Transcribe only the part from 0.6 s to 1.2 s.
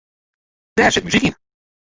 Dêr sit